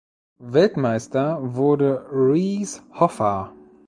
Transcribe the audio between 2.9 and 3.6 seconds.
Hoffa.